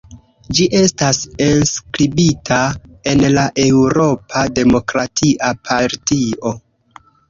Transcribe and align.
Ĝi 0.59 0.63
estas 0.79 1.19
enskribita 1.47 2.59
en 3.13 3.23
la 3.37 3.45
Eŭropa 3.69 4.47
Demokratia 4.59 5.57
Partio. 5.71 6.61